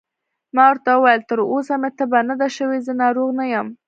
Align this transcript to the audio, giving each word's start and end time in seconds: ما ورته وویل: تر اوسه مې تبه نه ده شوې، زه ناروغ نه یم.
ما 0.55 0.63
ورته 0.69 0.91
وویل: 0.95 1.21
تر 1.29 1.39
اوسه 1.51 1.73
مې 1.81 1.89
تبه 1.97 2.19
نه 2.29 2.35
ده 2.39 2.47
شوې، 2.57 2.77
زه 2.85 2.93
ناروغ 3.01 3.29
نه 3.39 3.45
یم. 3.53 3.67